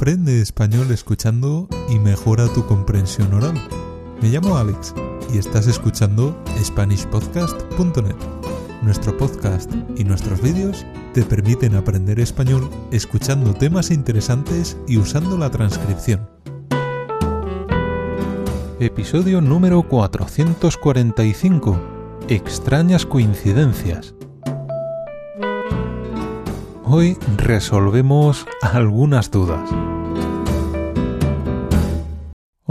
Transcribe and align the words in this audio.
Aprende 0.00 0.40
español 0.40 0.90
escuchando 0.92 1.68
y 1.90 1.98
mejora 1.98 2.48
tu 2.54 2.64
comprensión 2.64 3.34
oral. 3.34 3.52
Me 4.22 4.30
llamo 4.30 4.56
Alex 4.56 4.94
y 5.30 5.36
estás 5.36 5.66
escuchando 5.66 6.42
SpanishPodcast.net. 6.58 8.16
Nuestro 8.80 9.14
podcast 9.18 9.70
y 9.98 10.04
nuestros 10.04 10.40
vídeos 10.40 10.86
te 11.12 11.22
permiten 11.22 11.74
aprender 11.74 12.18
español 12.18 12.70
escuchando 12.90 13.52
temas 13.52 13.90
interesantes 13.90 14.78
y 14.88 14.96
usando 14.96 15.36
la 15.36 15.50
transcripción. 15.50 16.26
Episodio 18.78 19.42
número 19.42 19.82
445. 19.82 21.78
Extrañas 22.30 23.04
coincidencias. 23.04 24.14
Hoy 26.84 27.18
resolvemos 27.36 28.46
algunas 28.62 29.30
dudas. 29.30 29.70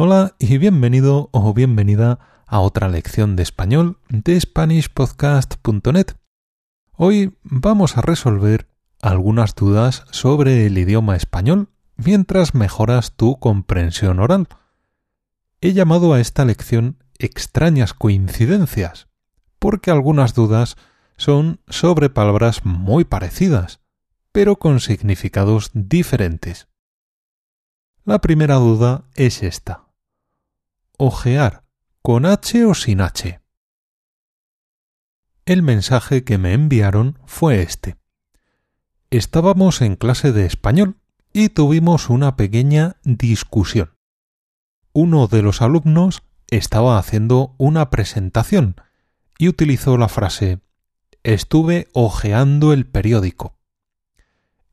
Hola 0.02 0.38
y 0.40 0.58
bienvenido 0.60 1.28
o 1.34 1.54
bienvenida 1.54 2.20
a 2.48 2.62
otra 2.62 2.88
lección 2.88 3.36
de 3.36 3.44
español 3.44 3.98
de 4.08 4.40
SpanishPodcast.net. 4.40 6.16
Hoy 6.94 7.38
vamos 7.44 7.98
a 7.98 8.02
resolver 8.02 8.70
algunas 9.02 9.56
dudas 9.56 10.06
sobre 10.12 10.66
el 10.66 10.78
idioma 10.78 11.18
español 11.18 11.68
mientras 11.98 12.56
mejoras 12.56 13.18
tu 13.18 13.40
comprensión 13.40 14.22
oral. 14.22 14.48
He 15.60 15.74
llamado 15.74 16.14
a 16.14 16.22
esta 16.22 16.46
lección 16.46 17.04
extrañas 17.18 17.94
coincidencias, 17.94 19.10
porque 19.60 19.92
algunas 19.92 20.34
dudas 20.34 20.78
son 21.18 21.60
sobre 21.68 22.10
palabras 22.10 22.64
muy 22.64 23.04
parecidas, 23.04 23.82
pero 24.32 24.56
con 24.56 24.80
significados 24.80 25.72
diferentes. 25.74 26.70
La 28.06 28.22
primera 28.22 28.56
duda 28.56 29.04
es 29.16 29.44
esta. 29.44 29.89
¿Ojear 31.02 31.64
con 32.02 32.26
H 32.26 32.66
o 32.66 32.74
sin 32.74 33.00
H? 33.00 33.40
El 35.46 35.64
mensaje 35.64 36.26
que 36.26 36.38
me 36.38 36.52
enviaron 36.52 37.18
fue 37.26 37.62
este. 37.62 37.96
Estábamos 39.10 39.82
en 39.82 39.96
clase 39.96 40.34
de 40.34 40.46
español 40.46 40.98
y 41.32 41.48
tuvimos 41.48 42.10
una 42.10 42.36
pequeña 42.36 42.98
discusión. 43.06 43.96
Uno 44.92 45.28
de 45.28 45.42
los 45.42 45.62
alumnos 45.62 46.22
estaba 46.50 46.98
haciendo 46.98 47.56
una 47.58 47.92
presentación 47.92 48.76
y 49.38 49.48
utilizó 49.48 49.98
la 49.98 50.10
frase 50.10 50.60
Estuve 51.24 51.88
ojeando 51.94 52.74
el 52.74 52.86
periódico. 52.86 53.56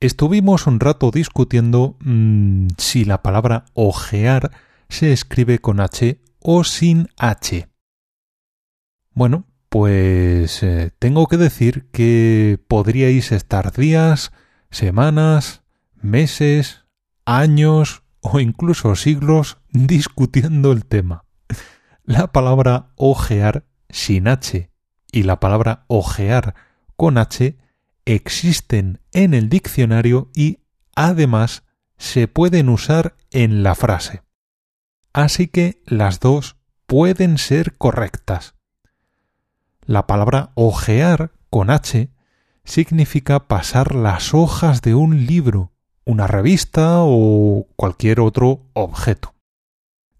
Estuvimos 0.00 0.66
un 0.66 0.80
rato 0.80 1.12
discutiendo 1.12 1.96
mmm, 2.00 2.66
si 2.78 3.04
la 3.04 3.22
palabra 3.22 3.66
ojear 3.74 4.65
se 4.88 5.12
escribe 5.12 5.58
con 5.58 5.80
H 5.80 6.20
o 6.40 6.64
sin 6.64 7.08
H. 7.16 7.68
Bueno, 9.12 9.46
pues 9.68 10.62
eh, 10.62 10.90
tengo 10.98 11.26
que 11.26 11.36
decir 11.36 11.88
que 11.90 12.58
podríais 12.68 13.32
estar 13.32 13.72
días, 13.72 14.32
semanas, 14.70 15.62
meses, 15.94 16.84
años 17.24 18.02
o 18.20 18.40
incluso 18.40 18.94
siglos 18.94 19.58
discutiendo 19.70 20.72
el 20.72 20.86
tema. 20.86 21.24
La 22.04 22.28
palabra 22.32 22.92
ojear 22.96 23.64
sin 23.88 24.28
H 24.28 24.70
y 25.10 25.22
la 25.24 25.40
palabra 25.40 25.84
ojear 25.88 26.54
con 26.96 27.18
H 27.18 27.58
existen 28.04 29.00
en 29.12 29.34
el 29.34 29.48
diccionario 29.48 30.30
y, 30.34 30.60
además, 30.94 31.64
se 31.98 32.28
pueden 32.28 32.68
usar 32.68 33.16
en 33.30 33.62
la 33.62 33.74
frase. 33.74 34.25
Así 35.16 35.46
que 35.46 35.80
las 35.86 36.20
dos 36.20 36.56
pueden 36.86 37.38
ser 37.38 37.78
correctas. 37.78 38.54
La 39.86 40.06
palabra 40.06 40.50
ojear 40.56 41.32
con 41.48 41.70
H 41.70 42.10
significa 42.64 43.48
pasar 43.48 43.94
las 43.94 44.34
hojas 44.34 44.82
de 44.82 44.94
un 44.94 45.24
libro, 45.24 45.72
una 46.04 46.26
revista 46.26 46.98
o 46.98 47.66
cualquier 47.76 48.20
otro 48.20 48.66
objeto. 48.74 49.34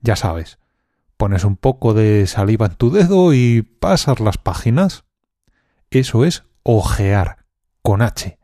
Ya 0.00 0.16
sabes, 0.16 0.58
pones 1.18 1.44
un 1.44 1.58
poco 1.58 1.92
de 1.92 2.26
saliva 2.26 2.64
en 2.64 2.76
tu 2.76 2.90
dedo 2.90 3.34
y 3.34 3.60
pasas 3.60 4.18
las 4.18 4.38
páginas. 4.38 5.04
Eso 5.90 6.24
es 6.24 6.44
ojear 6.62 7.44
con 7.82 8.00
H. 8.00 8.38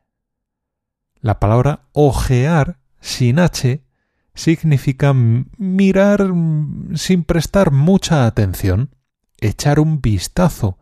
La 1.19 1.41
palabra 1.41 1.89
ojear 1.93 2.79
sin 3.01 3.39
H 3.39 3.83
significa 4.35 5.13
mirar 5.13 6.33
sin 6.95 7.25
prestar 7.25 7.71
mucha 7.71 8.27
atención, 8.27 8.95
echar 9.39 9.81
un 9.81 10.01
vistazo, 10.01 10.79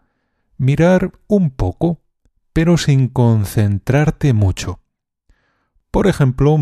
mirar 0.56 1.12
un 1.26 1.50
poco, 1.50 2.02
pero 2.52 2.76
sin 2.78 3.08
concentrarte 3.08 4.32
mucho. 4.32 4.80
Por 5.90 6.06
ejemplo, 6.06 6.56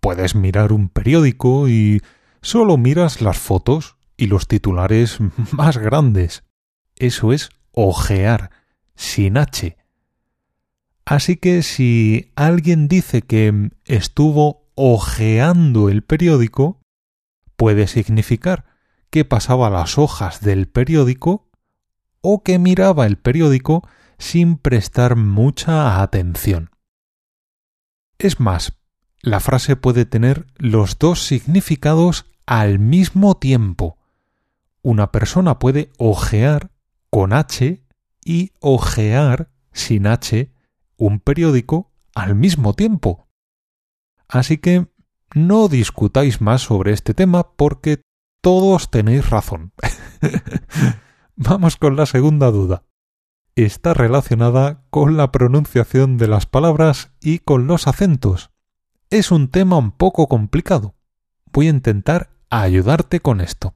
puedes 0.00 0.34
mirar 0.34 0.72
un 0.72 0.88
periódico 0.88 1.68
y 1.68 2.02
solo 2.42 2.76
miras 2.76 3.22
las 3.22 3.38
fotos 3.38 3.96
y 4.16 4.26
los 4.26 4.46
titulares 4.46 5.18
más 5.52 5.78
grandes. 5.78 6.44
Eso 6.96 7.32
es 7.32 7.50
ojear, 7.72 8.50
sin 8.94 9.38
H. 9.38 9.76
Así 11.06 11.36
que 11.36 11.62
si 11.62 12.32
alguien 12.36 12.88
dice 12.88 13.22
que 13.22 13.70
estuvo 13.86 14.67
ojeando 14.80 15.88
el 15.88 16.02
periódico, 16.02 16.80
puede 17.56 17.88
significar 17.88 18.64
que 19.10 19.24
pasaba 19.24 19.70
las 19.70 19.98
hojas 19.98 20.40
del 20.40 20.68
periódico 20.68 21.50
o 22.20 22.44
que 22.44 22.60
miraba 22.60 23.06
el 23.06 23.18
periódico 23.18 23.88
sin 24.18 24.56
prestar 24.56 25.16
mucha 25.16 26.00
atención. 26.00 26.70
Es 28.18 28.38
más, 28.38 28.78
la 29.20 29.40
frase 29.40 29.74
puede 29.74 30.04
tener 30.04 30.46
los 30.58 30.96
dos 30.96 31.24
significados 31.24 32.26
al 32.46 32.78
mismo 32.78 33.36
tiempo. 33.36 33.98
Una 34.82 35.10
persona 35.10 35.58
puede 35.58 35.90
ojear 35.98 36.70
con 37.10 37.32
H 37.32 37.82
y 38.24 38.52
ojear 38.60 39.50
sin 39.72 40.06
H 40.06 40.52
un 40.96 41.18
periódico 41.18 41.90
al 42.14 42.36
mismo 42.36 42.74
tiempo. 42.74 43.27
Así 44.28 44.58
que 44.58 44.88
no 45.34 45.68
discutáis 45.68 46.40
más 46.40 46.62
sobre 46.62 46.92
este 46.92 47.14
tema 47.14 47.52
porque 47.56 48.02
todos 48.40 48.90
tenéis 48.90 49.28
razón. 49.30 49.72
Vamos 51.36 51.76
con 51.76 51.96
la 51.96 52.06
segunda 52.06 52.50
duda. 52.50 52.84
Está 53.54 53.94
relacionada 53.94 54.84
con 54.90 55.16
la 55.16 55.32
pronunciación 55.32 56.16
de 56.16 56.28
las 56.28 56.46
palabras 56.46 57.12
y 57.20 57.40
con 57.40 57.66
los 57.66 57.88
acentos. 57.88 58.50
Es 59.10 59.30
un 59.30 59.48
tema 59.48 59.76
un 59.76 59.90
poco 59.90 60.28
complicado. 60.28 60.94
Voy 61.52 61.66
a 61.66 61.70
intentar 61.70 62.30
ayudarte 62.50 63.20
con 63.20 63.40
esto. 63.40 63.74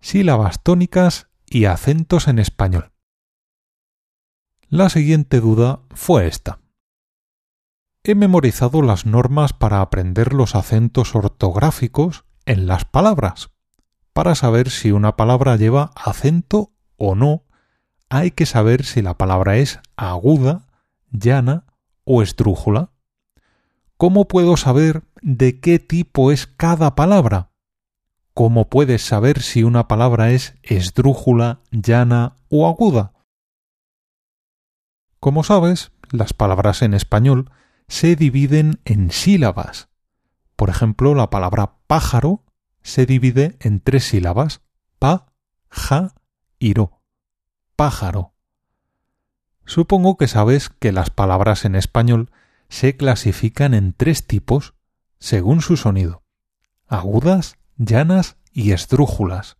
Sílabas 0.00 0.62
tónicas 0.62 1.28
y 1.46 1.66
acentos 1.66 2.28
en 2.28 2.38
español. 2.38 2.92
La 4.68 4.88
siguiente 4.88 5.40
duda 5.40 5.80
fue 5.94 6.26
esta. 6.26 6.60
He 8.08 8.14
memorizado 8.14 8.82
las 8.82 9.04
normas 9.04 9.52
para 9.52 9.80
aprender 9.80 10.32
los 10.32 10.54
acentos 10.54 11.16
ortográficos 11.16 12.24
en 12.44 12.68
las 12.68 12.84
palabras. 12.84 13.50
Para 14.12 14.36
saber 14.36 14.70
si 14.70 14.92
una 14.92 15.16
palabra 15.16 15.56
lleva 15.56 15.90
acento 15.96 16.70
o 16.96 17.16
no, 17.16 17.42
hay 18.08 18.30
que 18.30 18.46
saber 18.46 18.84
si 18.84 19.02
la 19.02 19.18
palabra 19.18 19.56
es 19.56 19.80
aguda, 19.96 20.68
llana 21.10 21.64
o 22.04 22.22
estrújula. 22.22 22.92
¿Cómo 23.96 24.28
puedo 24.28 24.56
saber 24.56 25.02
de 25.20 25.58
qué 25.58 25.80
tipo 25.80 26.30
es 26.30 26.46
cada 26.46 26.94
palabra? 26.94 27.50
¿Cómo 28.34 28.68
puedes 28.68 29.02
saber 29.02 29.42
si 29.42 29.64
una 29.64 29.88
palabra 29.88 30.30
es 30.30 30.54
esdrújula, 30.62 31.58
llana 31.72 32.36
o 32.50 32.68
aguda? 32.68 33.14
Como 35.18 35.42
sabes, 35.42 35.90
las 36.12 36.34
palabras 36.34 36.82
en 36.82 36.94
español 36.94 37.50
se 37.88 38.16
dividen 38.16 38.80
en 38.84 39.10
sílabas. 39.10 39.88
Por 40.56 40.70
ejemplo, 40.70 41.14
la 41.14 41.30
palabra 41.30 41.76
pájaro 41.86 42.44
se 42.82 43.06
divide 43.06 43.56
en 43.60 43.80
tres 43.80 44.04
sílabas, 44.04 44.62
pa, 44.98 45.32
ja 45.68 46.14
y 46.58 46.74
ro. 46.74 47.02
Pájaro. 47.76 48.32
Supongo 49.64 50.16
que 50.16 50.28
sabes 50.28 50.68
que 50.68 50.92
las 50.92 51.10
palabras 51.10 51.64
en 51.64 51.74
español 51.74 52.30
se 52.68 52.96
clasifican 52.96 53.74
en 53.74 53.92
tres 53.92 54.26
tipos 54.26 54.74
según 55.18 55.60
su 55.60 55.76
sonido, 55.76 56.22
agudas, 56.86 57.56
llanas 57.76 58.36
y 58.52 58.72
esdrújulas. 58.72 59.56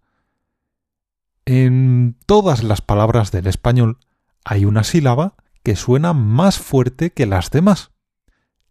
En 1.45 2.17
todas 2.27 2.63
las 2.63 2.81
palabras 2.81 3.31
del 3.31 3.47
español 3.47 3.99
hay 4.45 4.65
una 4.65 4.85
sílaba 4.85 5.35
que 5.63 5.77
suena 5.77 6.13
más 6.13 6.59
fuerte 6.59 7.13
que 7.13 7.27
las 7.27 7.51
demás. 7.51 7.91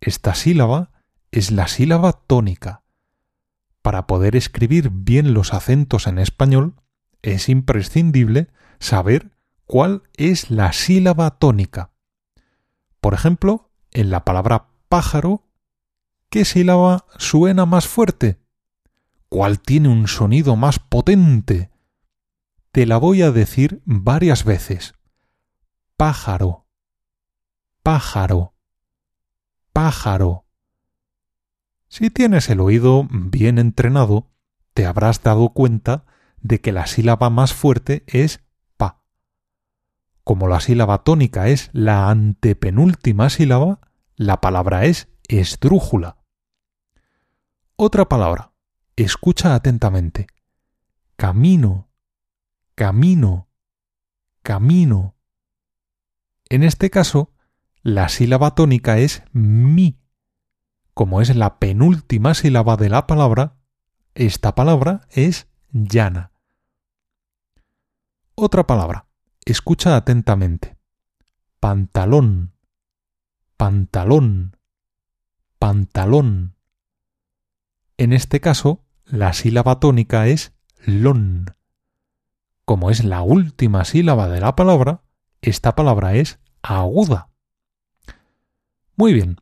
Esta 0.05 0.35
sílaba 0.35 0.91
es 1.31 1.49
la 1.49 1.67
sílaba 1.67 2.13
tónica. 2.13 2.83
Para 3.81 4.05
poder 4.05 4.35
escribir 4.35 4.91
bien 4.91 5.33
los 5.33 5.51
acentos 5.51 6.05
en 6.05 6.19
español, 6.19 6.75
es 7.23 7.49
imprescindible 7.49 8.49
saber 8.77 9.31
cuál 9.65 10.03
es 10.13 10.51
la 10.51 10.73
sílaba 10.73 11.39
tónica. 11.39 11.89
Por 13.01 13.15
ejemplo, 13.15 13.71
en 13.89 14.11
la 14.11 14.23
palabra 14.25 14.67
pájaro, 14.89 15.47
¿qué 16.29 16.45
sílaba 16.45 17.07
suena 17.17 17.65
más 17.65 17.87
fuerte? 17.87 18.39
¿Cuál 19.27 19.59
tiene 19.59 19.89
un 19.89 20.07
sonido 20.07 20.55
más 20.55 20.77
potente? 20.77 21.71
Te 22.71 22.85
la 22.85 22.97
voy 22.97 23.23
a 23.23 23.31
decir 23.31 23.81
varias 23.85 24.43
veces. 24.43 24.93
Pájaro, 25.97 26.67
pájaro, 27.81 28.54
pájaro. 29.75 30.45
Si 31.89 32.09
tienes 32.09 32.49
el 32.49 32.61
oído 32.61 33.05
bien 33.11 33.59
entrenado, 33.59 34.31
te 34.73 34.85
habrás 34.85 35.21
dado 35.21 35.49
cuenta 35.49 36.05
de 36.37 36.61
que 36.61 36.71
la 36.71 36.87
sílaba 36.87 37.29
más 37.29 37.53
fuerte 37.53 38.05
es 38.07 38.39
pa. 38.77 39.01
Como 40.23 40.47
la 40.47 40.61
sílaba 40.61 41.03
tónica 41.03 41.49
es 41.49 41.71
la 41.73 42.09
antepenúltima 42.09 43.29
sílaba, 43.29 43.81
la 44.15 44.39
palabra 44.39 44.85
es 44.85 45.09
esdrújula. 45.27 46.19
Otra 47.75 48.07
palabra. 48.07 48.53
Escucha 48.95 49.55
atentamente. 49.55 50.27
Camino, 51.17 51.89
camino, 52.75 53.49
camino. 54.41 55.17
En 56.47 56.63
este 56.63 56.89
caso, 56.89 57.34
la 57.85 58.09
sílaba 58.09 58.55
tónica 58.55 58.97
es 58.97 59.21
mi. 59.31 59.99
Como 60.95 61.21
es 61.21 61.35
la 61.35 61.59
penúltima 61.59 62.33
sílaba 62.33 62.77
de 62.77 62.89
la 62.89 63.05
palabra, 63.05 63.57
esta 64.15 64.55
palabra 64.55 65.01
es 65.11 65.47
llana. 65.71 66.31
Otra 68.33 68.65
palabra. 68.65 69.05
Escucha 69.45 69.95
atentamente. 69.95 70.77
Pantalón, 71.59 72.53
pantalón, 73.55 74.57
pantalón. 75.59 76.55
En 77.97 78.13
este 78.13 78.41
caso, 78.41 78.83
la 79.05 79.31
sílaba 79.33 79.79
tónica 79.79 80.25
es 80.25 80.53
lon. 80.83 81.53
Como 82.65 82.89
es 82.89 83.03
la 83.03 83.21
última 83.21 83.85
sílaba 83.85 84.27
de 84.27 84.39
la 84.39 84.55
palabra, 84.55 85.03
esta 85.43 85.75
palabra 85.75 86.15
es 86.15 86.39
aguda. 86.63 87.29
Muy 88.95 89.13
bien. 89.13 89.41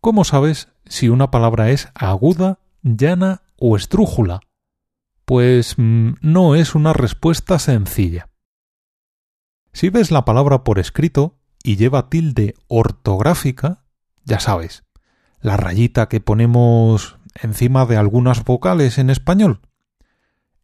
¿Cómo 0.00 0.24
sabes 0.24 0.68
si 0.86 1.08
una 1.08 1.30
palabra 1.30 1.70
es 1.70 1.88
aguda, 1.94 2.58
llana 2.82 3.42
o 3.56 3.76
estrújula? 3.76 4.40
Pues 5.24 5.74
mm, 5.76 6.14
no 6.22 6.54
es 6.54 6.74
una 6.74 6.92
respuesta 6.92 7.58
sencilla. 7.58 8.30
Si 9.72 9.90
ves 9.90 10.10
la 10.10 10.24
palabra 10.24 10.64
por 10.64 10.78
escrito 10.78 11.38
y 11.62 11.76
lleva 11.76 12.08
tilde 12.08 12.54
ortográfica, 12.66 13.84
ya 14.24 14.40
sabes, 14.40 14.84
la 15.40 15.56
rayita 15.56 16.08
que 16.08 16.20
ponemos 16.20 17.18
encima 17.40 17.86
de 17.86 17.96
algunas 17.96 18.44
vocales 18.44 18.98
en 18.98 19.10
español. 19.10 19.60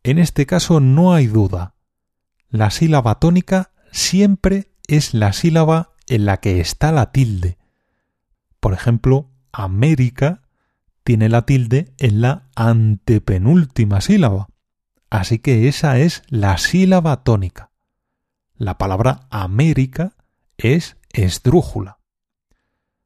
En 0.03 0.19
este 0.19 0.47
caso 0.47 0.81
no 0.81 1.13
hay 1.13 1.27
duda. 1.27 1.75
La 2.49 2.71
sílaba 2.71 3.19
tónica 3.21 3.71
siempre 3.93 4.73
es 4.89 5.15
la 5.15 5.33
sílaba 5.33 5.93
en 6.09 6.25
la 6.27 6.39
que 6.39 6.61
está 6.61 6.93
la 6.93 7.13
tilde. 7.13 7.59
Por 8.67 8.75
ejemplo, 8.75 9.31
América 9.53 10.43
tiene 11.05 11.29
la 11.29 11.43
tilde 11.43 11.95
en 11.99 12.21
la 12.21 12.49
antepenúltima 12.57 14.01
sílaba. 14.01 14.49
Así 15.09 15.39
que 15.39 15.69
esa 15.69 16.01
es 16.01 16.25
la 16.27 16.59
sílaba 16.59 17.23
tónica. 17.23 17.71
La 18.57 18.77
palabra 18.77 19.29
América 19.31 20.17
es 20.57 20.97
esdrújula. 21.13 22.01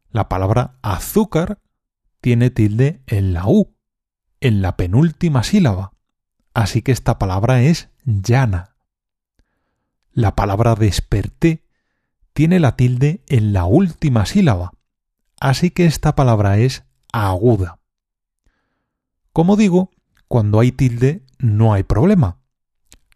La 0.08 0.30
palabra 0.30 0.78
azúcar 0.80 1.60
tiene 2.22 2.48
tilde 2.48 3.02
en 3.06 3.34
la 3.34 3.46
U, 3.46 3.76
en 4.40 4.62
la 4.62 4.78
penúltima 4.78 5.42
sílaba. 5.42 5.92
Así 6.54 6.80
que 6.80 6.92
esta 6.92 7.18
palabra 7.18 7.60
es 7.60 7.90
llana. 8.06 8.76
La 10.10 10.34
palabra 10.34 10.74
desperté 10.74 11.66
tiene 12.32 12.60
la 12.60 12.76
tilde 12.76 13.22
en 13.28 13.52
la 13.52 13.66
última 13.66 14.24
sílaba, 14.24 14.72
así 15.40 15.70
que 15.70 15.87
esta 15.87 16.14
palabra 16.14 16.58
es 16.58 16.84
aguda. 17.12 17.81
Como 19.32 19.56
digo, 19.56 19.90
cuando 20.28 20.60
hay 20.60 20.70
tilde 20.70 21.25
no 21.38 21.72
hay 21.72 21.82
problema. 21.82 22.38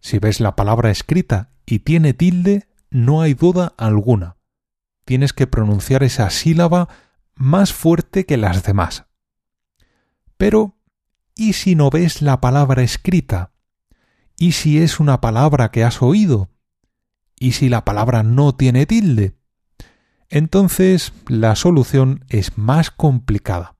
Si 0.00 0.18
ves 0.18 0.40
la 0.40 0.56
palabra 0.56 0.90
escrita 0.90 1.50
y 1.66 1.80
tiene 1.80 2.14
tilde, 2.14 2.66
no 2.90 3.20
hay 3.20 3.34
duda 3.34 3.74
alguna. 3.76 4.36
Tienes 5.04 5.32
que 5.32 5.46
pronunciar 5.46 6.02
esa 6.02 6.30
sílaba 6.30 6.88
más 7.34 7.72
fuerte 7.72 8.26
que 8.26 8.36
las 8.36 8.62
demás. 8.64 9.04
Pero, 10.36 10.76
¿y 11.34 11.52
si 11.52 11.74
no 11.74 11.90
ves 11.90 12.22
la 12.22 12.40
palabra 12.40 12.82
escrita? 12.82 13.52
¿Y 14.36 14.52
si 14.52 14.78
es 14.78 15.00
una 15.00 15.20
palabra 15.20 15.70
que 15.70 15.84
has 15.84 16.02
oído? 16.02 16.50
¿Y 17.38 17.52
si 17.52 17.68
la 17.68 17.84
palabra 17.84 18.22
no 18.22 18.54
tiene 18.54 18.86
tilde? 18.86 19.36
Entonces 20.34 21.12
la 21.28 21.54
solución 21.54 22.24
es 22.28 22.58
más 22.58 22.90
complicada. 22.90 23.76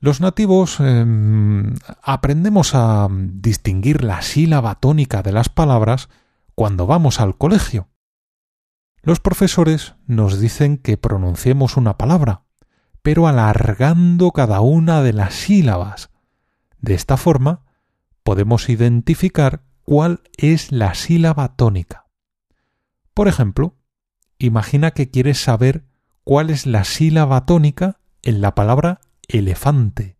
Los 0.00 0.20
nativos 0.20 0.80
em, 0.80 1.76
aprendemos 2.02 2.74
a 2.74 3.06
distinguir 3.08 4.02
la 4.02 4.22
sílaba 4.22 4.74
tónica 4.74 5.22
de 5.22 5.30
las 5.30 5.48
palabras 5.48 6.08
cuando 6.56 6.88
vamos 6.88 7.20
al 7.20 7.38
colegio. 7.38 7.86
Los 9.02 9.20
profesores 9.20 9.94
nos 10.08 10.40
dicen 10.40 10.78
que 10.78 10.96
pronunciemos 10.96 11.76
una 11.76 11.96
palabra, 11.96 12.42
pero 13.00 13.28
alargando 13.28 14.32
cada 14.32 14.62
una 14.62 15.00
de 15.00 15.12
las 15.12 15.34
sílabas. 15.34 16.10
De 16.80 16.94
esta 16.94 17.16
forma, 17.16 17.62
podemos 18.24 18.68
identificar 18.68 19.62
cuál 19.84 20.22
es 20.36 20.72
la 20.72 20.92
sílaba 20.96 21.54
tónica. 21.54 22.08
Por 23.14 23.28
ejemplo, 23.28 23.76
imagina 24.44 24.92
que 24.92 25.10
quieres 25.10 25.38
saber 25.38 25.84
cuál 26.24 26.50
es 26.50 26.66
la 26.66 26.84
sílaba 26.84 27.46
tónica 27.46 28.00
en 28.22 28.40
la 28.40 28.54
palabra 28.54 29.00
elefante. 29.28 30.18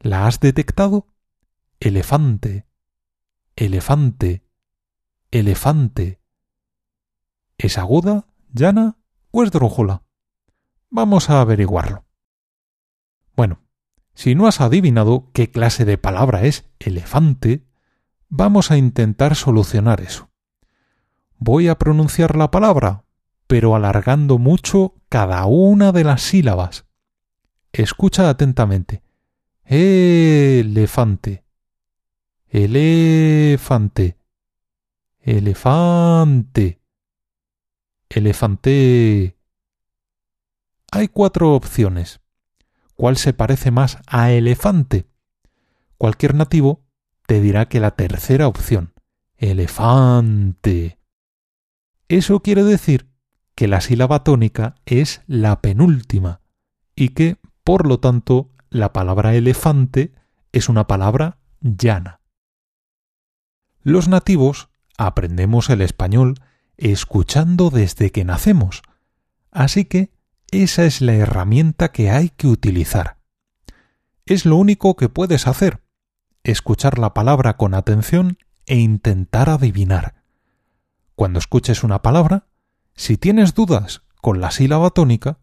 ¿La 0.00 0.26
has 0.26 0.40
detectado? 0.40 1.06
Elefante, 1.80 2.66
elefante, 3.56 4.44
elefante. 5.30 6.20
¿Es 7.58 7.78
aguda, 7.78 8.28
llana 8.52 8.98
o 9.30 9.42
esdrújula? 9.42 10.04
Vamos 10.90 11.30
a 11.30 11.40
averiguarlo. 11.40 12.04
Bueno, 13.34 13.62
si 14.14 14.34
no 14.34 14.46
has 14.46 14.60
adivinado 14.60 15.30
qué 15.32 15.50
clase 15.50 15.84
de 15.84 15.98
palabra 15.98 16.44
es 16.44 16.70
elefante, 16.78 17.66
vamos 18.28 18.70
a 18.70 18.76
intentar 18.76 19.34
solucionar 19.34 20.00
eso. 20.00 20.30
Voy 21.38 21.68
a 21.68 21.76
pronunciar 21.76 22.36
la 22.36 22.50
palabra, 22.50 23.04
pero 23.46 23.74
alargando 23.74 24.38
mucho 24.38 24.94
cada 25.08 25.44
una 25.46 25.92
de 25.92 26.04
las 26.04 26.22
sílabas. 26.22 26.86
Escucha 27.72 28.28
atentamente. 28.30 29.02
Elefante. 29.64 31.44
Elefante. 32.48 34.16
Elefante. 35.20 36.80
Elefante. 38.08 39.36
Hay 40.92 41.08
cuatro 41.08 41.54
opciones. 41.54 42.20
¿Cuál 42.94 43.16
se 43.18 43.34
parece 43.34 43.70
más 43.70 43.98
a 44.06 44.30
elefante? 44.30 45.06
Cualquier 45.98 46.34
nativo 46.34 46.84
te 47.26 47.40
dirá 47.40 47.68
que 47.68 47.80
la 47.80 47.90
tercera 47.90 48.48
opción. 48.48 48.94
Elefante. 49.36 50.98
Eso 52.08 52.40
quiere 52.40 52.62
decir 52.62 53.08
que 53.54 53.68
la 53.68 53.80
sílaba 53.80 54.22
tónica 54.24 54.76
es 54.86 55.22
la 55.26 55.60
penúltima 55.60 56.40
y 56.94 57.10
que 57.10 57.38
por 57.66 57.88
lo 57.88 57.98
tanto, 57.98 58.52
la 58.70 58.92
palabra 58.92 59.34
elefante 59.34 60.12
es 60.52 60.68
una 60.68 60.86
palabra 60.86 61.40
llana. 61.60 62.20
Los 63.82 64.06
nativos 64.06 64.68
aprendemos 64.96 65.68
el 65.68 65.80
español 65.82 66.36
escuchando 66.76 67.70
desde 67.70 68.12
que 68.12 68.24
nacemos, 68.24 68.82
así 69.50 69.84
que 69.84 70.12
esa 70.52 70.84
es 70.84 71.00
la 71.00 71.14
herramienta 71.14 71.90
que 71.90 72.12
hay 72.12 72.28
que 72.28 72.46
utilizar. 72.46 73.18
Es 74.26 74.46
lo 74.46 74.54
único 74.54 74.94
que 74.94 75.08
puedes 75.08 75.48
hacer, 75.48 75.82
escuchar 76.44 77.00
la 77.00 77.14
palabra 77.14 77.56
con 77.56 77.74
atención 77.74 78.38
e 78.66 78.76
intentar 78.76 79.50
adivinar. 79.50 80.22
Cuando 81.16 81.38
escuches 81.38 81.82
una 81.82 82.02
palabra, 82.02 82.46
si 82.94 83.16
tienes 83.16 83.54
dudas 83.54 84.02
con 84.20 84.42
la 84.42 84.50
sílaba 84.50 84.90
tónica, 84.90 85.38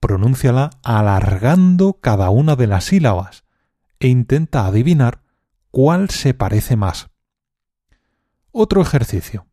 pronúnciala 0.00 0.70
alargando 0.84 1.94
cada 1.94 2.28
una 2.28 2.56
de 2.56 2.66
las 2.66 2.84
sílabas 2.84 3.44
e 4.00 4.08
intenta 4.08 4.66
adivinar 4.66 5.22
cuál 5.70 6.10
se 6.10 6.34
parece 6.34 6.76
más. 6.76 7.08
Otro 8.52 8.82
ejercicio. 8.82 9.46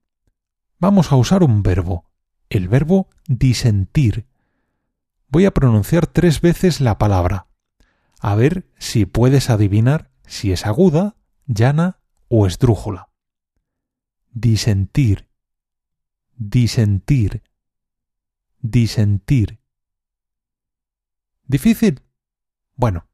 Vamos 0.78 1.14
a 1.14 1.16
usar 1.16 1.42
un 1.42 1.64
verbo, 1.64 2.06
el 2.50 2.68
verbo 2.68 3.08
disentir. 3.26 4.28
Voy 5.30 5.46
a 5.46 5.54
pronunciar 5.54 6.06
tres 6.06 6.42
veces 6.42 6.82
la 6.82 6.98
palabra. 6.98 7.48
A 8.20 8.36
ver 8.36 8.70
si 8.78 9.06
puedes 9.06 9.50
adivinar 9.50 10.12
si 10.26 10.52
es 10.52 10.66
aguda, 10.66 11.16
llana 11.46 12.00
o 12.28 12.46
esdrújula. 12.46 13.10
Disentir, 14.32 15.30
disentir, 16.38 17.44
disentir. 18.62 19.60
¿Difícil? 21.48 22.01
Bueno, 22.75 23.08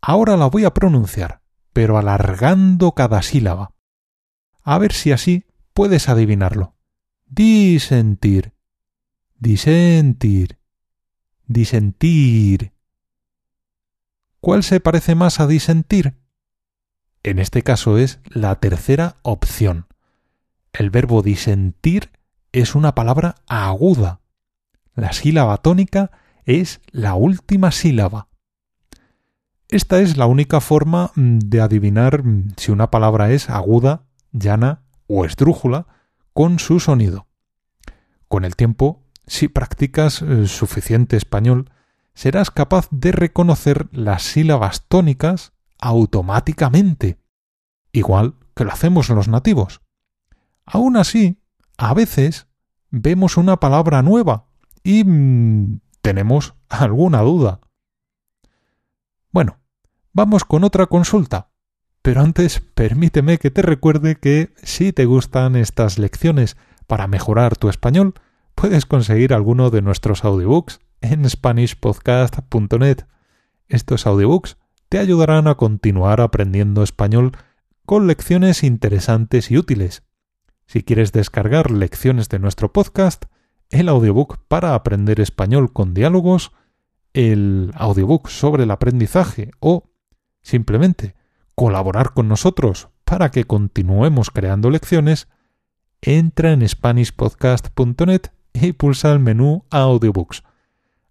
ahora 0.00 0.36
la 0.36 0.46
voy 0.46 0.64
a 0.64 0.74
pronunciar, 0.74 1.42
pero 1.72 1.98
alargando 1.98 2.92
cada 2.92 3.22
sílaba. 3.22 3.74
A 4.62 4.78
ver 4.78 4.92
si 4.92 5.12
así 5.12 5.46
puedes 5.72 6.08
adivinarlo. 6.08 6.74
Disentir, 7.26 8.52
disentir, 9.38 10.58
disentir. 11.46 12.72
¿Cuál 14.40 14.62
se 14.62 14.80
parece 14.80 15.14
más 15.14 15.40
a 15.40 15.46
disentir? 15.46 16.14
En 17.22 17.38
este 17.38 17.62
caso 17.62 17.98
es 17.98 18.20
la 18.30 18.54
tercera 18.60 19.16
opción. 19.22 19.86
El 20.72 20.90
verbo 20.90 21.22
disentir 21.22 22.10
es 22.60 22.74
una 22.74 22.94
palabra 22.94 23.36
aguda. 23.46 24.20
La 24.94 25.12
sílaba 25.12 25.58
tónica 25.58 26.10
es 26.44 26.80
la 26.90 27.14
última 27.14 27.72
sílaba. 27.72 28.28
Esta 29.68 30.00
es 30.00 30.16
la 30.16 30.26
única 30.26 30.60
forma 30.60 31.12
mm, 31.14 31.38
de 31.40 31.60
adivinar 31.60 32.24
mm, 32.24 32.54
si 32.56 32.72
una 32.72 32.90
palabra 32.90 33.30
es 33.30 33.50
aguda, 33.50 34.06
llana 34.32 34.82
o 35.06 35.24
esdrújula 35.24 35.86
con 36.32 36.58
su 36.58 36.80
sonido. 36.80 37.26
Con 38.28 38.44
el 38.44 38.56
tiempo, 38.56 39.02
si 39.26 39.48
practicas 39.48 40.22
eh, 40.22 40.46
suficiente 40.46 41.16
español, 41.16 41.70
serás 42.14 42.50
capaz 42.50 42.88
de 42.90 43.12
reconocer 43.12 43.88
las 43.92 44.22
sílabas 44.22 44.86
tónicas 44.88 45.52
automáticamente, 45.78 47.18
igual 47.92 48.34
que 48.54 48.64
lo 48.64 48.72
hacemos 48.72 49.08
los 49.10 49.28
nativos. 49.28 49.82
Aún 50.64 50.96
así, 50.96 51.40
a 51.76 51.94
veces 51.94 52.47
vemos 52.90 53.36
una 53.36 53.58
palabra 53.58 54.02
nueva 54.02 54.46
y 54.82 55.04
mm, 55.04 55.80
tenemos 56.00 56.54
alguna 56.68 57.20
duda. 57.20 57.60
Bueno, 59.30 59.58
vamos 60.12 60.44
con 60.44 60.64
otra 60.64 60.86
consulta. 60.86 61.50
Pero 62.02 62.22
antes 62.22 62.60
permíteme 62.60 63.38
que 63.38 63.50
te 63.50 63.62
recuerde 63.62 64.16
que 64.16 64.54
si 64.62 64.92
te 64.92 65.04
gustan 65.04 65.56
estas 65.56 65.98
lecciones 65.98 66.56
para 66.86 67.06
mejorar 67.06 67.56
tu 67.56 67.68
español, 67.68 68.14
puedes 68.54 68.86
conseguir 68.86 69.34
alguno 69.34 69.70
de 69.70 69.82
nuestros 69.82 70.24
audiobooks 70.24 70.80
en 71.00 71.28
SpanishPodcast.net. 71.28 73.04
Estos 73.68 74.06
audiobooks 74.06 74.56
te 74.88 74.98
ayudarán 74.98 75.48
a 75.48 75.56
continuar 75.56 76.20
aprendiendo 76.20 76.82
español 76.82 77.32
con 77.84 78.06
lecciones 78.06 78.62
interesantes 78.62 79.50
y 79.50 79.58
útiles. 79.58 80.07
Si 80.68 80.82
quieres 80.82 81.12
descargar 81.12 81.70
lecciones 81.70 82.28
de 82.28 82.38
nuestro 82.38 82.74
podcast, 82.74 83.24
el 83.70 83.88
audiobook 83.88 84.36
para 84.48 84.74
aprender 84.74 85.18
español 85.18 85.72
con 85.72 85.94
diálogos, 85.94 86.52
el 87.14 87.72
audiobook 87.74 88.28
sobre 88.28 88.64
el 88.64 88.70
aprendizaje 88.70 89.50
o 89.60 89.88
simplemente 90.42 91.14
colaborar 91.54 92.12
con 92.12 92.28
nosotros 92.28 92.90
para 93.04 93.30
que 93.30 93.44
continuemos 93.44 94.28
creando 94.28 94.68
lecciones, 94.68 95.28
entra 96.02 96.52
en 96.52 96.68
SpanishPodcast.net 96.68 98.26
y 98.52 98.72
pulsa 98.72 99.10
el 99.10 99.20
menú 99.20 99.64
Audiobooks. 99.70 100.42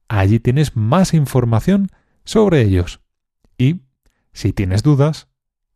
Allí 0.07 0.39
tienes 0.39 0.75
más 0.75 1.15
información 1.15 1.89
sobre 2.25 2.61
ellos. 2.61 3.01
Y, 3.57 3.81
si 4.33 4.53
tienes 4.53 4.83
dudas, 4.83 5.29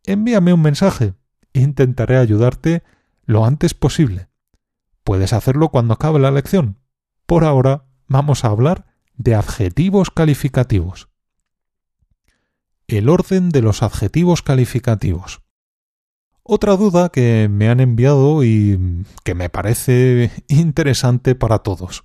envíame 0.05 0.53
un 0.53 0.61
mensaje. 0.61 1.15
Intentaré 1.51 2.17
ayudarte 2.17 2.83
lo 3.25 3.45
antes 3.45 3.73
posible. 3.73 4.29
Puedes 5.03 5.33
hacerlo 5.33 5.69
cuando 5.69 5.93
acabe 5.93 6.19
la 6.19 6.31
lección. 6.31 6.79
Por 7.25 7.43
ahora 7.43 7.85
vamos 8.07 8.43
a 8.45 8.49
hablar 8.49 8.85
de 9.15 9.35
adjetivos 9.35 10.09
calificativos. 10.09 11.09
El 12.87 13.09
orden 13.09 13.49
de 13.49 13.61
los 13.61 13.83
adjetivos 13.83 14.41
calificativos. 14.41 15.41
Otra 16.43 16.75
duda 16.75 17.09
que 17.09 17.47
me 17.49 17.69
han 17.69 17.79
enviado 17.79 18.43
y 18.43 19.05
que 19.23 19.35
me 19.35 19.49
parece 19.49 20.31
interesante 20.47 21.35
para 21.35 21.59
todos. 21.59 22.03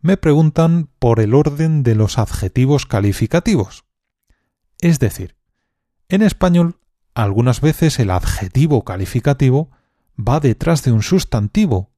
Me 0.00 0.16
preguntan 0.16 0.88
por 0.98 1.20
el 1.20 1.34
orden 1.34 1.82
de 1.82 1.94
los 1.94 2.18
adjetivos 2.18 2.86
calificativos. 2.86 3.84
Es 4.80 4.98
decir, 4.98 5.36
en 6.08 6.22
español 6.22 6.80
algunas 7.14 7.60
veces 7.60 7.98
el 7.98 8.10
adjetivo 8.10 8.84
calificativo 8.84 9.70
va 10.20 10.40
detrás 10.40 10.82
de 10.82 10.92
un 10.92 11.02
sustantivo 11.02 11.90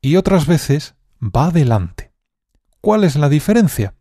y 0.00 0.16
otras 0.16 0.46
veces 0.46 0.94
va 1.20 1.50
delante. 1.50 2.12
¿Cuál 2.80 3.04
es 3.04 3.16
la 3.16 3.28
diferencia? 3.28 3.94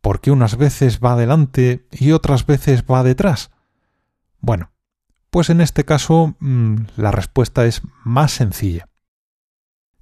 ¿Por 0.00 0.20
qué 0.20 0.30
unas 0.30 0.56
veces 0.56 1.00
va 1.00 1.16
delante 1.16 1.86
y 1.90 2.12
otras 2.12 2.46
veces 2.46 2.84
va 2.84 3.02
detrás? 3.02 3.50
Bueno, 4.40 4.72
pues 5.30 5.50
en 5.50 5.60
este 5.60 5.84
caso 5.84 6.36
mm, 6.40 6.76
la 6.96 7.10
respuesta 7.10 7.66
es 7.66 7.82
más 8.04 8.32
sencilla. 8.32 8.88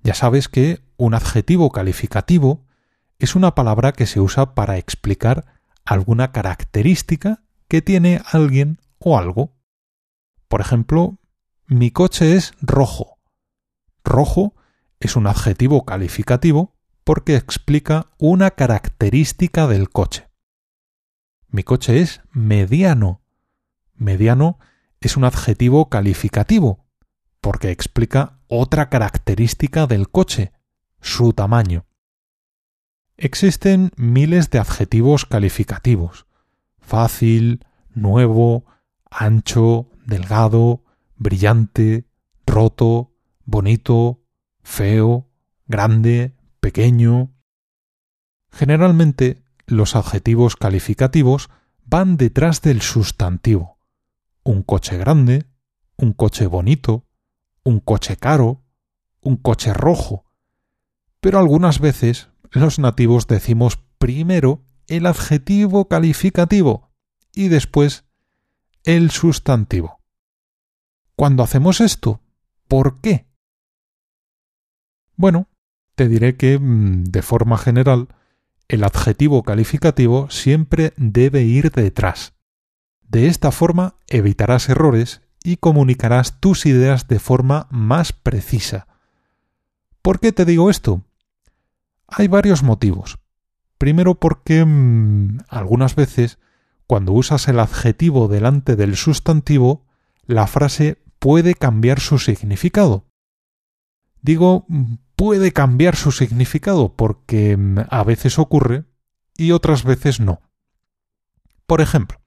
Ya 0.03 0.15
sabes 0.15 0.49
que 0.49 0.83
un 0.97 1.15
adjetivo 1.15 1.71
calificativo 1.71 2.65
es 3.19 3.35
una 3.35 3.55
palabra 3.55 3.93
que 3.93 4.07
se 4.07 4.21
usa 4.21 4.55
para 4.55 4.77
explicar 4.79 5.45
alguna 5.85 6.33
característica 6.33 7.43
que 7.69 7.83
tiene 7.83 8.23
alguien 8.31 8.81
o 8.99 9.19
algo. 9.19 9.53
Por 10.49 10.61
ejemplo, 10.61 11.19
mi 11.69 11.91
coche 11.91 12.37
es 12.37 12.53
rojo. 12.61 13.19
Rojo 14.05 14.55
es 15.01 15.17
un 15.17 15.27
adjetivo 15.27 15.85
calificativo 15.85 16.77
porque 17.03 17.35
explica 17.35 18.11
una 18.19 18.53
característica 18.53 19.67
del 19.67 19.91
coche. 19.91 20.31
Mi 21.49 21.65
coche 21.65 22.01
es 22.01 22.23
mediano. 22.31 23.23
Mediano 23.95 24.59
es 25.01 25.17
un 25.17 25.25
adjetivo 25.25 25.89
calificativo 25.89 26.87
porque 27.41 27.71
explica 27.71 28.41
otra 28.47 28.89
característica 28.89 29.89
del 29.89 30.09
coche, 30.09 30.53
su 31.01 31.33
tamaño. 31.33 31.87
Existen 33.17 33.91
miles 33.97 34.51
de 34.51 34.61
adjetivos 34.61 35.27
calificativos. 35.27 36.27
Fácil, 36.79 37.65
nuevo, 37.91 38.67
ancho, 39.11 39.91
delgado, 40.05 40.86
brillante, 41.17 42.09
roto, 42.47 43.13
bonito, 43.45 44.23
feo, 44.63 45.29
grande, 45.67 46.37
pequeño. 46.61 47.33
Generalmente 48.51 49.43
los 49.67 49.97
adjetivos 49.97 50.57
calificativos 50.57 51.51
van 51.85 52.17
detrás 52.17 52.63
del 52.63 52.83
sustantivo. 52.83 53.79
Un 54.43 54.63
coche 54.63 54.97
grande, 54.97 55.47
un 55.97 56.13
coche 56.13 56.47
bonito, 56.47 57.07
un 57.65 57.81
coche 57.81 58.17
caro, 58.17 58.63
un 59.21 59.37
coche 59.37 59.73
rojo. 59.73 60.25
Pero 61.21 61.39
algunas 61.39 61.81
veces 61.81 62.29
los 62.51 62.79
nativos 62.79 63.27
decimos 63.27 63.79
primero 63.99 64.63
el 64.87 65.07
adjetivo 65.07 65.89
calificativo 65.89 66.93
y 67.35 67.49
después 67.49 68.05
el 68.85 69.11
sustantivo. 69.11 69.96
Cuando 71.17 71.43
hacemos 71.43 71.81
esto, 71.81 72.21
¿por 72.69 73.01
qué? 73.01 73.27
Bueno, 75.17 75.49
te 75.95 76.09
diré 76.09 76.37
que, 76.37 76.59
mm, 76.59 77.05
de 77.05 77.23
forma 77.23 77.57
general, 77.57 78.09
el 78.69 78.85
adjetivo 78.85 79.43
calificativo 79.43 80.29
siempre 80.29 80.93
debe 80.99 81.43
ir 81.43 81.71
detrás. 81.71 82.35
De 83.01 83.29
esta 83.29 83.51
forma 83.51 83.97
evitarás 84.09 84.69
errores 84.69 85.23
y 85.43 85.57
comunicarás 85.57 86.39
tus 86.39 86.67
ideas 86.67 87.09
de 87.09 87.19
forma 87.19 87.67
más 87.71 88.13
precisa. 88.13 88.87
¿Por 90.03 90.21
qué 90.21 90.33
te 90.33 90.45
digo 90.45 90.69
esto? 90.69 91.03
Hay 92.09 92.29
varios 92.29 92.63
motivos. 92.63 93.19
Primero 93.79 94.17
porque 94.17 94.65
mm, 94.67 95.39
algunas 95.49 95.95
veces, 95.95 96.39
cuando 96.87 97.13
usas 97.13 97.49
el 97.49 97.59
adjetivo 97.59 98.29
delante 98.29 98.77
del 98.77 98.97
sustantivo, 98.97 99.87
la 100.27 100.47
frase 100.47 100.99
puede 101.27 101.57
cambiar 101.57 101.99
su 101.99 102.21
significado. 102.21 103.05
Digo 104.23 104.65
puede 105.17 105.53
cambiar 105.53 105.97
su 105.97 106.13
significado 106.13 106.95
porque 106.95 107.57
mm, 107.57 107.81
a 107.91 108.05
veces 108.05 108.39
ocurre 108.39 108.85
y 109.37 109.51
otras 109.51 109.83
veces 109.83 110.21
no. 110.21 110.41
Por 111.67 111.81
ejemplo, 111.81 112.21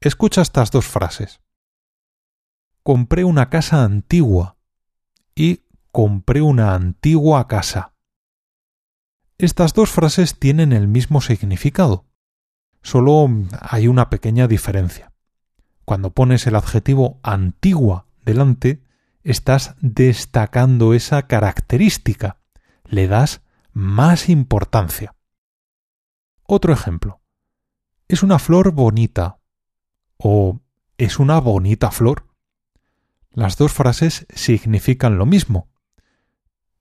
escucha 0.00 0.40
estas 0.40 0.70
dos 0.70 0.86
frases. 0.86 1.40
Compré 2.84 3.24
una 3.24 3.50
casa 3.50 3.82
antigua 3.82 4.56
y 5.34 5.64
compré 5.90 6.40
una 6.40 6.74
antigua 6.74 7.48
casa. 7.48 7.92
Estas 9.36 9.74
dos 9.74 9.90
frases 9.90 10.38
tienen 10.38 10.72
el 10.72 10.86
mismo 10.86 11.20
significado, 11.22 12.06
solo 12.82 13.28
hay 13.60 13.88
una 13.88 14.10
pequeña 14.10 14.46
diferencia. 14.46 15.12
Cuando 15.84 16.10
pones 16.10 16.46
el 16.46 16.54
adjetivo 16.54 17.18
antigua 17.24 18.07
delante, 18.28 18.82
estás 19.24 19.74
destacando 19.80 20.94
esa 20.94 21.26
característica, 21.26 22.40
le 22.84 23.08
das 23.08 23.42
más 23.72 24.28
importancia. 24.28 25.14
Otro 26.44 26.72
ejemplo. 26.72 27.20
Es 28.06 28.22
una 28.22 28.38
flor 28.38 28.72
bonita 28.72 29.38
o 30.16 30.60
es 30.96 31.18
una 31.18 31.40
bonita 31.40 31.90
flor. 31.90 32.26
Las 33.30 33.56
dos 33.56 33.72
frases 33.72 34.26
significan 34.34 35.18
lo 35.18 35.26
mismo, 35.26 35.68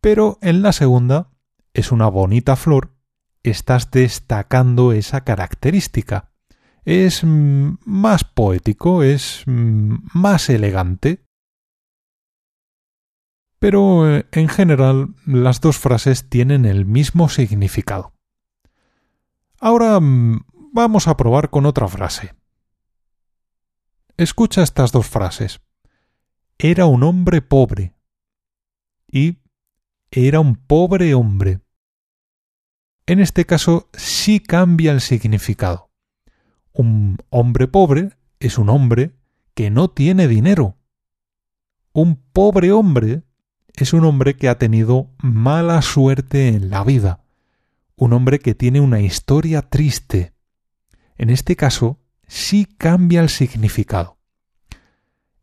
pero 0.02 0.38
en 0.42 0.62
la 0.62 0.72
segunda 0.72 1.32
es 1.74 1.92
una 1.92 2.08
bonita 2.08 2.56
flor, 2.56 2.94
estás 3.44 3.92
destacando 3.92 4.92
esa 4.92 5.24
característica. 5.24 6.32
Es 6.86 7.24
mm, 7.24 7.76
más 7.86 8.24
poético, 8.24 9.04
es 9.04 9.44
mm, 9.46 9.98
más 10.14 10.50
elegante. 10.50 11.27
Pero 13.60 14.10
eh, 14.10 14.26
en 14.32 14.50
general 14.50 15.16
las 15.26 15.62
dos 15.62 15.78
frases 15.78 16.30
tienen 16.30 16.66
el 16.66 16.86
mismo 16.86 17.30
significado. 17.30 18.14
Ahora 19.60 20.00
mm, 20.00 20.46
vamos 20.74 21.08
a 21.08 21.18
probar 21.18 21.50
con 21.50 21.66
otra 21.66 21.88
frase. 21.88 22.36
Escucha 24.18 24.64
estas 24.64 24.92
dos 24.92 25.08
frases. 25.08 25.62
Era 26.60 26.86
un 26.86 27.04
hombre 27.04 27.42
pobre 27.42 27.94
y 29.12 29.38
era 30.12 30.40
un 30.40 30.56
pobre 30.56 31.14
hombre. 31.14 31.62
En 33.06 33.20
este 33.20 33.46
caso 33.46 33.90
sí 33.94 34.40
cambia 34.40 34.92
el 34.92 35.02
significado. 35.02 35.92
Un 36.74 37.18
hombre 37.30 37.68
pobre 37.68 38.12
es 38.40 38.58
un 38.58 38.70
hombre 38.70 39.16
que 39.54 39.70
no 39.70 39.90
tiene 39.90 40.28
dinero. 40.28 40.78
Un 41.94 42.16
pobre 42.16 42.72
hombre 42.72 43.24
es 43.78 43.94
un 43.94 44.04
hombre 44.06 44.36
que 44.36 44.50
ha 44.50 44.58
tenido 44.58 45.12
mala 45.20 45.82
suerte 45.82 46.48
en 46.48 46.70
la 46.70 46.84
vida, 46.84 47.22
un 47.96 48.14
hombre 48.14 48.40
que 48.40 48.56
tiene 48.56 48.82
una 48.82 49.02
historia 49.02 49.62
triste. 49.62 50.34
En 51.16 51.30
este 51.30 51.56
caso 51.56 52.00
sí 52.28 52.66
cambia 52.66 53.22
el 53.22 53.30
significado. 53.30 54.18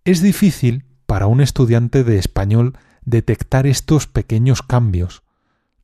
Es 0.05 0.21
difícil 0.21 0.85
para 1.07 1.26
un 1.26 1.41
estudiante 1.41 2.05
de 2.05 2.19
español 2.19 2.76
detectar 3.05 3.67
estos 3.67 4.07
pequeños 4.07 4.62
cambios. 4.62 5.23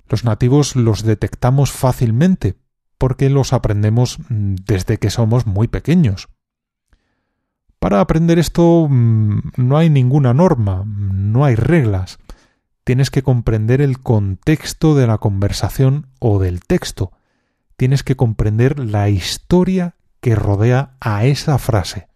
Los 0.08 0.24
nativos 0.24 0.74
los 0.74 1.04
detectamos 1.04 1.70
fácilmente 1.70 2.56
porque 2.98 3.30
los 3.30 3.52
aprendemos 3.52 4.18
mm, 4.28 4.56
desde 4.66 4.98
que 4.98 5.10
somos 5.10 5.46
muy 5.46 5.68
pequeños. 5.68 6.28
Para 7.78 8.00
aprender 8.00 8.38
esto 8.38 8.88
mm, 8.90 9.52
no 9.56 9.78
hay 9.78 9.88
ninguna 9.88 10.34
norma, 10.34 10.84
no 10.84 11.44
hay 11.44 11.54
reglas. 11.54 12.18
Tienes 12.84 13.10
que 13.10 13.22
comprender 13.22 13.80
el 13.80 14.00
contexto 14.00 14.94
de 14.94 15.06
la 15.06 15.18
conversación 15.18 16.06
o 16.18 16.38
del 16.38 16.60
texto. 16.60 17.12
Tienes 17.76 18.02
que 18.02 18.16
comprender 18.16 18.78
la 18.78 19.08
historia 19.08 19.96
que 20.20 20.34
rodea 20.34 20.96
a 21.00 21.24
esa 21.24 21.58
frase. 21.58 22.08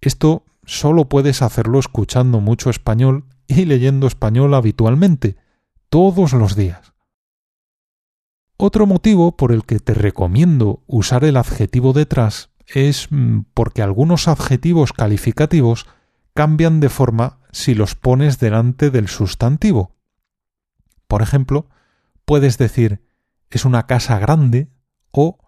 Esto 0.00 0.44
solo 0.64 1.08
puedes 1.08 1.42
hacerlo 1.42 1.78
escuchando 1.78 2.40
mucho 2.40 2.70
español 2.70 3.24
y 3.46 3.64
leyendo 3.64 4.06
español 4.06 4.54
habitualmente, 4.54 5.36
todos 5.90 6.32
los 6.32 6.56
días. 6.56 6.92
Otro 8.56 8.86
motivo 8.86 9.36
por 9.36 9.52
el 9.52 9.64
que 9.64 9.80
te 9.80 9.94
recomiendo 9.94 10.82
usar 10.86 11.24
el 11.24 11.36
adjetivo 11.36 11.92
detrás 11.92 12.50
es 12.66 13.08
mm, 13.10 13.40
porque 13.52 13.82
algunos 13.82 14.28
adjetivos 14.28 14.92
calificativos 14.92 15.86
cambian 16.34 16.80
de 16.80 16.88
forma 16.88 17.38
si 17.54 17.74
los 17.74 17.94
pones 17.94 18.40
delante 18.40 18.90
del 18.90 19.06
sustantivo. 19.08 19.94
Por 21.06 21.22
ejemplo, 21.22 21.68
puedes 22.24 22.58
decir 22.58 23.06
es 23.48 23.64
una 23.64 23.86
casa 23.86 24.18
grande 24.18 24.72
o 25.12 25.38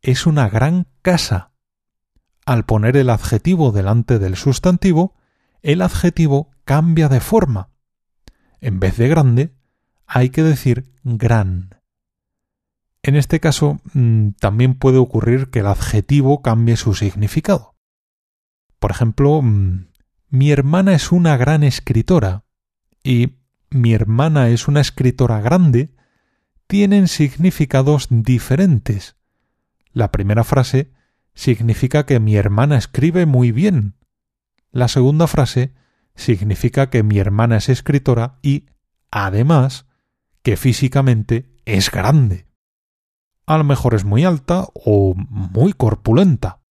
es 0.00 0.26
una 0.26 0.48
gran 0.48 0.88
casa. 1.02 1.52
Al 2.44 2.64
poner 2.64 2.96
el 2.96 3.10
adjetivo 3.10 3.70
delante 3.70 4.18
del 4.18 4.34
sustantivo, 4.34 5.14
el 5.62 5.82
adjetivo 5.82 6.50
cambia 6.64 7.08
de 7.08 7.20
forma. 7.20 7.70
En 8.60 8.80
vez 8.80 8.96
de 8.96 9.06
grande, 9.06 9.54
hay 10.04 10.30
que 10.30 10.42
decir 10.42 10.92
gran. 11.04 11.80
En 13.04 13.14
este 13.14 13.38
caso, 13.38 13.80
mm, 13.94 14.30
también 14.40 14.74
puede 14.74 14.98
ocurrir 14.98 15.50
que 15.50 15.60
el 15.60 15.68
adjetivo 15.68 16.42
cambie 16.42 16.76
su 16.76 16.94
significado. 16.94 17.76
Por 18.80 18.90
ejemplo, 18.90 19.40
mm, 19.42 19.91
mi 20.32 20.50
hermana 20.50 20.94
es 20.94 21.12
una 21.12 21.36
gran 21.36 21.62
escritora 21.62 22.46
y 23.04 23.34
mi 23.68 23.92
hermana 23.92 24.48
es 24.48 24.66
una 24.66 24.80
escritora 24.80 25.42
grande 25.42 25.94
tienen 26.66 27.06
significados 27.08 28.06
diferentes. 28.08 29.16
La 29.92 30.10
primera 30.10 30.42
frase 30.42 30.90
significa 31.34 32.06
que 32.06 32.18
mi 32.18 32.36
hermana 32.36 32.78
escribe 32.78 33.26
muy 33.26 33.52
bien. 33.52 33.98
La 34.70 34.88
segunda 34.88 35.26
frase 35.26 35.74
significa 36.14 36.88
que 36.88 37.02
mi 37.02 37.18
hermana 37.18 37.58
es 37.58 37.68
escritora 37.68 38.38
y, 38.40 38.64
además, 39.10 39.84
que 40.42 40.56
físicamente 40.56 41.54
es 41.66 41.90
grande. 41.90 42.46
A 43.44 43.58
lo 43.58 43.64
mejor 43.64 43.92
es 43.94 44.06
muy 44.06 44.24
alta 44.24 44.66
o 44.72 45.12
muy 45.14 45.74
corpulenta. 45.74 46.62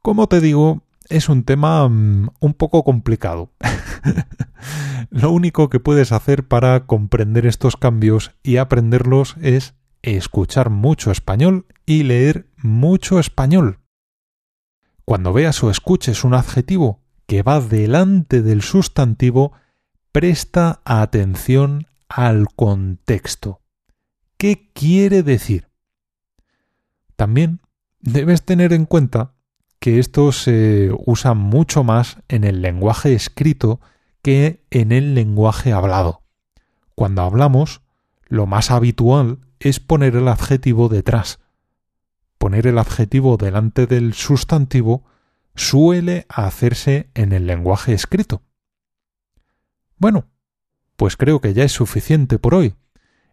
Como 0.00 0.26
te 0.26 0.40
digo, 0.40 0.86
es 1.10 1.28
un 1.28 1.44
tema 1.44 1.86
mm, 1.88 2.30
un 2.40 2.54
poco 2.54 2.84
complicado. 2.84 3.52
Lo 5.10 5.32
único 5.32 5.68
que 5.68 5.80
puedes 5.80 6.12
hacer 6.12 6.46
para 6.46 6.86
comprender 6.86 7.46
estos 7.46 7.76
cambios 7.76 8.32
y 8.42 8.56
aprenderlos 8.56 9.36
es 9.42 9.74
escuchar 10.02 10.70
mucho 10.70 11.10
español 11.10 11.66
y 11.84 12.04
leer 12.04 12.48
mucho 12.56 13.18
español. 13.18 13.80
Cuando 15.04 15.32
veas 15.32 15.62
o 15.62 15.70
escuches 15.70 16.24
un 16.24 16.34
adjetivo 16.34 17.02
que 17.26 17.42
va 17.42 17.60
delante 17.60 18.42
del 18.42 18.62
sustantivo, 18.62 19.52
presta 20.12 20.80
atención 20.84 21.86
al 22.08 22.46
contexto. 22.54 23.60
¿Qué 24.36 24.70
quiere 24.72 25.22
decir? 25.22 25.68
También 27.16 27.60
debes 28.00 28.42
tener 28.42 28.72
en 28.72 28.86
cuenta 28.86 29.34
que 29.80 29.98
esto 29.98 30.30
se 30.30 30.90
usa 31.06 31.34
mucho 31.34 31.82
más 31.82 32.18
en 32.28 32.44
el 32.44 32.62
lenguaje 32.62 33.14
escrito 33.14 33.80
que 34.22 34.62
en 34.70 34.92
el 34.92 35.14
lenguaje 35.14 35.72
hablado. 35.72 36.22
Cuando 36.94 37.22
hablamos, 37.22 37.80
lo 38.28 38.46
más 38.46 38.70
habitual 38.70 39.38
es 39.58 39.80
poner 39.80 40.16
el 40.16 40.28
adjetivo 40.28 40.90
detrás. 40.90 41.40
Poner 42.36 42.66
el 42.66 42.78
adjetivo 42.78 43.38
delante 43.38 43.86
del 43.86 44.12
sustantivo 44.12 45.04
suele 45.54 46.26
hacerse 46.28 47.10
en 47.14 47.32
el 47.32 47.46
lenguaje 47.46 47.94
escrito. 47.94 48.42
Bueno, 49.96 50.26
pues 50.96 51.16
creo 51.16 51.40
que 51.40 51.54
ya 51.54 51.64
es 51.64 51.72
suficiente 51.72 52.38
por 52.38 52.54
hoy. 52.54 52.74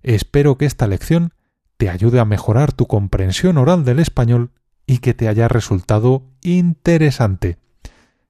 Espero 0.02 0.58
que 0.58 0.66
esta 0.66 0.88
lección 0.88 1.34
te 1.76 1.90
ayude 1.90 2.22
a 2.22 2.26
mejorar 2.26 2.72
tu 2.72 2.88
comprensión 2.88 3.58
oral 3.58 3.84
del 3.84 4.00
español 4.00 4.52
y 4.88 5.00
que 5.00 5.14
te 5.14 5.28
haya 5.28 5.48
resultado 5.48 6.24
interesante. 6.42 7.60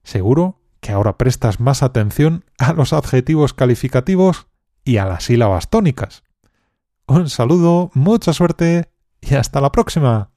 Seguro 0.02 0.60
que 0.80 0.92
ahora 0.92 1.16
prestas 1.16 1.60
más 1.60 1.82
atención 1.82 2.44
a 2.58 2.74
los 2.74 2.92
adjetivos 2.92 3.54
calificativos 3.54 4.48
y 4.84 4.98
a 4.98 5.06
las 5.06 5.24
sílabas 5.24 5.70
tónicas. 5.70 6.24
Un 7.06 7.30
saludo, 7.30 7.90
mucha 7.94 8.32
suerte 8.32 8.90
y 9.20 9.34
hasta 9.34 9.60
la 9.60 9.72
próxima. 9.72 10.30